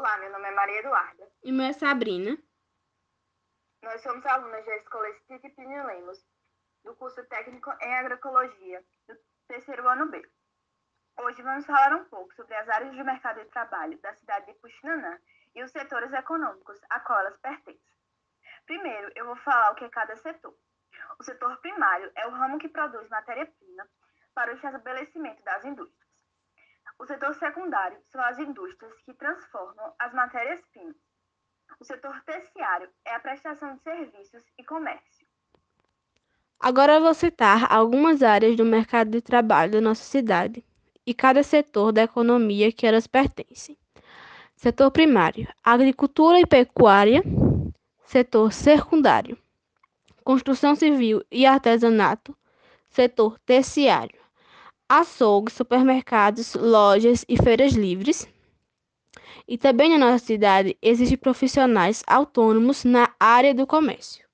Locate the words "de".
12.92-13.04, 13.42-13.50, 14.46-14.54, 33.74-33.80, 39.12-39.22